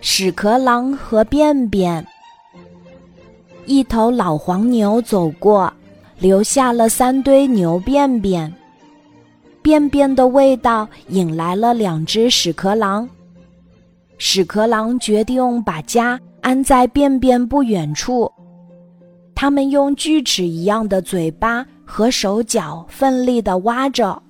[0.00, 2.06] 屎壳郎和便便。
[3.66, 5.72] 一头老黄牛走过，
[6.18, 8.52] 留下了三堆牛便便。
[9.62, 13.08] 便便的味道引来了两只屎壳郎。
[14.18, 18.30] 屎壳郎决定把家安在便便不远处。
[19.36, 24.20] 他们用锯齿一样的嘴巴和手脚奋力地挖着。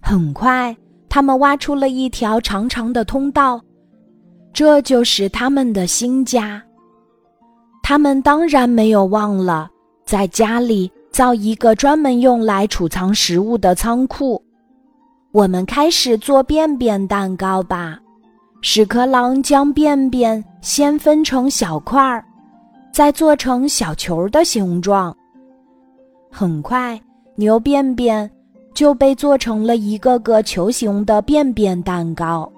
[0.00, 0.76] 很快，
[1.08, 3.60] 他们挖出了一条长长的通道。
[4.52, 6.62] 这就是他们的新家。
[7.82, 9.68] 他们当然没有忘了
[10.04, 14.42] 在家里造一个专门用来储藏食物的仓库。
[15.32, 17.98] 我们开始做便便蛋糕吧。
[18.60, 22.24] 屎壳郎将便便先分成小块儿，
[22.92, 25.16] 再做成小球的形状。
[26.30, 27.00] 很快，
[27.34, 28.30] 牛便便
[28.72, 32.50] 就被做成了一个个球形的便便蛋糕。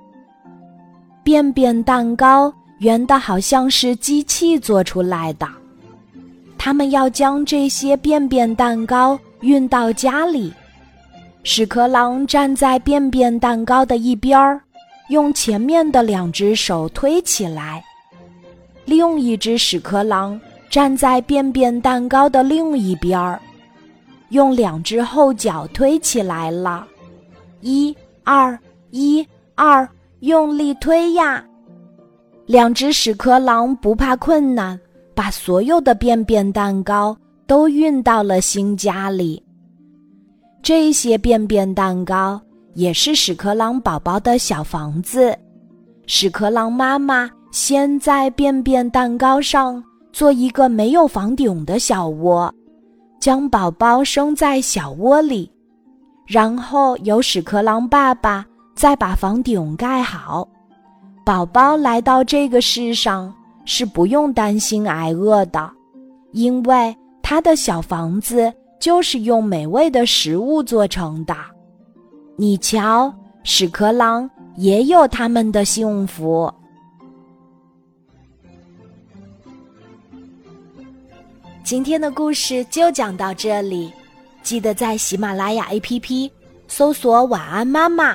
[1.24, 5.48] 便便蛋糕圆的好像是机器做出来的。
[6.58, 10.52] 他们要将这些便便蛋糕运到家里。
[11.42, 14.60] 屎壳郎站在便便蛋糕的一边儿，
[15.08, 17.82] 用前面的两只手推起来；
[18.84, 23.40] 另一只屎壳郎站在便便蛋糕的另一边儿，
[24.30, 26.86] 用两只后脚推起来了。
[27.60, 28.58] 一、二、
[28.90, 29.88] 一、二。
[30.24, 31.44] 用力推呀！
[32.46, 34.80] 两只屎壳郎不怕困难，
[35.14, 37.14] 把所有的便便蛋糕
[37.46, 39.42] 都运到了新家里。
[40.62, 42.40] 这些便便蛋糕
[42.72, 45.36] 也是屎壳郎宝宝的小房子。
[46.06, 52.50] 屎壳郎妈妈先在便便蛋糕上做一个没有房顶的小窝，
[53.20, 55.52] 将宝宝生在小窝里，
[56.26, 58.46] 然后由屎壳郎爸爸。
[58.74, 60.46] 再把房顶盖好，
[61.24, 63.32] 宝宝来到这个世上
[63.64, 65.70] 是不用担心挨饿的，
[66.32, 71.34] 因为他的小房子就是用美味的食物做成的。
[72.36, 73.14] 你瞧，
[73.44, 76.52] 屎壳郎也有他们的幸福。
[81.62, 83.90] 今天的故事就讲到这里，
[84.42, 86.30] 记得在喜马拉雅 APP
[86.68, 88.14] 搜索“晚安妈妈”。